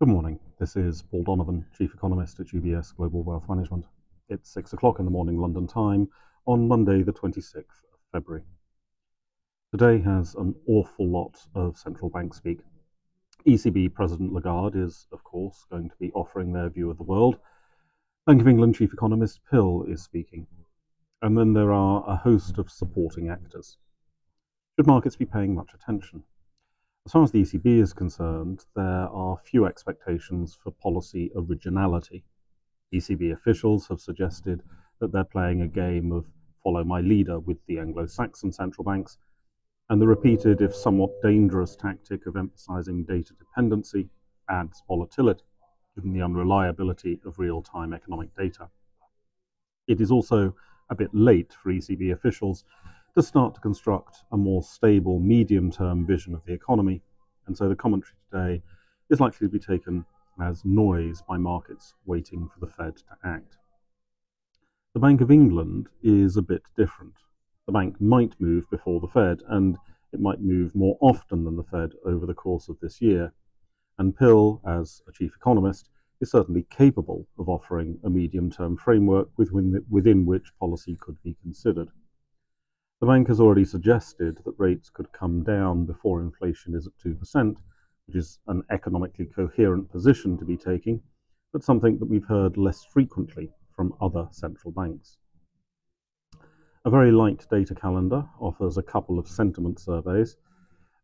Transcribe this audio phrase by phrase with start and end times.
[0.00, 0.40] Good morning.
[0.58, 3.86] This is Paul Donovan, Chief Economist at UBS Global Wealth Management.
[4.28, 6.08] It's six o'clock in the morning London time
[6.46, 8.42] on Monday, the 26th of February.
[9.70, 12.58] Today has an awful lot of central bank speak.
[13.46, 17.38] ECB President Lagarde is, of course, going to be offering their view of the world.
[18.26, 20.48] Bank of England Chief Economist Pill is speaking.
[21.22, 23.78] And then there are a host of supporting actors.
[24.76, 26.24] Should markets be paying much attention?
[27.06, 32.24] As far as the ECB is concerned, there are few expectations for policy originality.
[32.94, 34.62] ECB officials have suggested
[35.00, 36.24] that they're playing a game of
[36.62, 39.18] follow my leader with the Anglo Saxon central banks,
[39.90, 44.08] and the repeated, if somewhat dangerous, tactic of emphasizing data dependency
[44.48, 45.44] adds volatility,
[45.94, 48.70] given the unreliability of real time economic data.
[49.86, 50.56] It is also
[50.88, 52.64] a bit late for ECB officials
[53.16, 57.00] to start to construct a more stable medium term vision of the economy.
[57.46, 58.62] And so the commentary today
[59.08, 60.04] is likely to be taken
[60.42, 63.56] as noise by markets waiting for the Fed to act.
[64.94, 67.14] The Bank of England is a bit different.
[67.66, 69.78] The bank might move before the Fed, and
[70.12, 73.32] it might move more often than the Fed over the course of this year.
[73.98, 75.88] And Pill, as a chief economist,
[76.20, 81.36] is certainly capable of offering a medium term framework within, within which policy could be
[81.42, 81.90] considered.
[83.00, 87.56] The bank has already suggested that rates could come down before inflation is at 2%,
[88.06, 91.02] which is an economically coherent position to be taking,
[91.52, 95.18] but something that we've heard less frequently from other central banks.
[96.84, 100.36] A very light data calendar offers a couple of sentiment surveys.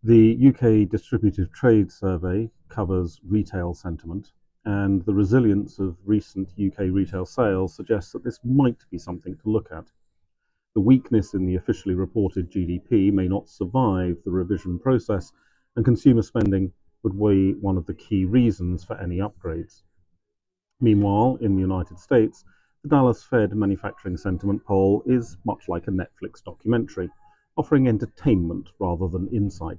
[0.03, 4.33] The UK Distributive Trade Survey covers retail sentiment,
[4.65, 9.51] and the resilience of recent UK retail sales suggests that this might be something to
[9.51, 9.91] look at
[10.75, 15.33] the weakness in the officially reported GDP may not survive the revision process,
[15.75, 19.83] and consumer spending would be one of the key reasons for any upgrades.
[20.81, 22.45] Meanwhile, in the United States,
[22.83, 27.11] the Dallas Fed Manufacturing Sentiment Poll is much like a Netflix documentary,
[27.57, 29.79] offering entertainment rather than insight.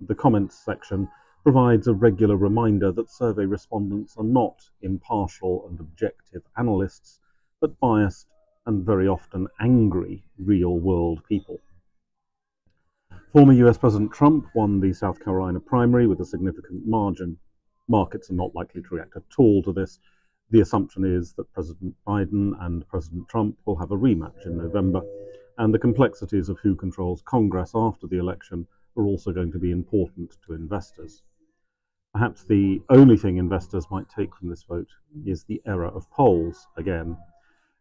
[0.00, 1.08] The comments section
[1.42, 7.20] provides a regular reminder that survey respondents are not impartial and objective analysts,
[7.60, 8.29] but biased
[8.66, 11.58] and very often angry real world people.
[13.32, 17.38] Former US President Trump won the South Carolina primary with a significant margin.
[17.88, 19.98] Markets are not likely to react at all to this.
[20.50, 25.00] The assumption is that President Biden and President Trump will have a rematch in November,
[25.58, 28.66] and the complexities of who controls Congress after the election
[28.96, 31.22] are also going to be important to investors.
[32.12, 34.88] Perhaps the only thing investors might take from this vote
[35.24, 37.16] is the error of polls again.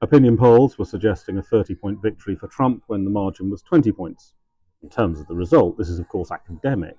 [0.02, 3.92] Opinion polls were suggesting a 30 point victory for Trump when the margin was 20
[3.92, 4.34] points.
[4.82, 6.96] In terms of the result, this is of course academic,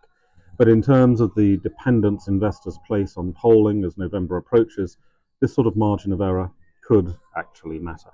[0.59, 4.99] but in terms of the dependence investors place on polling as November approaches,
[5.41, 6.51] this sort of margin of error
[6.85, 8.11] could actually matter.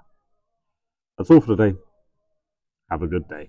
[1.19, 1.77] That's all for today.
[2.89, 3.49] Have a good day.